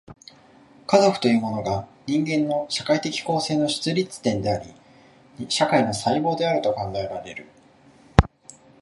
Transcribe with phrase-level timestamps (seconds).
[0.87, 4.73] 家族というものが、人間の社会的構成の出立点であり、
[5.47, 7.45] 社会の細胞と考えられる。